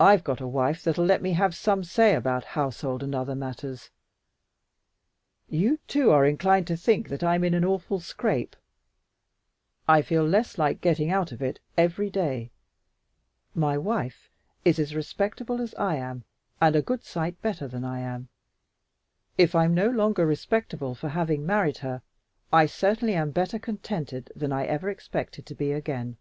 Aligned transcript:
I've 0.00 0.24
got 0.24 0.40
a 0.40 0.48
wife 0.48 0.82
that'll 0.82 1.04
let 1.04 1.22
me 1.22 1.34
have 1.34 1.54
some 1.54 1.84
say 1.84 2.16
about 2.16 2.44
household 2.58 3.04
and 3.04 3.14
all 3.14 3.20
other 3.20 3.36
matters. 3.36 3.90
You, 5.48 5.78
too, 5.86 6.10
are 6.10 6.26
inclined 6.26 6.66
to 6.66 6.76
think 6.76 7.08
that 7.08 7.22
I'm 7.22 7.44
in 7.44 7.54
an 7.54 7.64
awful 7.64 8.00
scrape. 8.00 8.56
I 9.86 10.02
feel 10.02 10.24
less 10.26 10.58
like 10.58 10.80
getting 10.80 11.12
out 11.12 11.30
of 11.30 11.40
it 11.40 11.60
every 11.78 12.10
day. 12.10 12.50
My 13.54 13.78
wife 13.78 14.28
is 14.64 14.80
as 14.80 14.92
respectable 14.92 15.60
as 15.60 15.72
I 15.76 15.94
am 15.94 16.24
and 16.60 16.74
a 16.74 16.82
good 16.82 17.04
sight 17.04 17.40
better 17.40 17.68
than 17.68 17.84
I 17.84 18.00
am. 18.00 18.28
If 19.38 19.54
I'm 19.54 19.72
no 19.72 19.88
longer 19.88 20.26
respectable 20.26 20.96
for 20.96 21.10
having 21.10 21.46
married 21.46 21.78
her, 21.78 22.02
I 22.52 22.66
certainly 22.66 23.14
am 23.14 23.30
better 23.30 23.60
contented 23.60 24.32
than 24.34 24.50
I 24.52 24.66
ever 24.66 24.90
expected 24.90 25.46
to 25.46 25.54
be 25.54 25.70
again. 25.70 26.16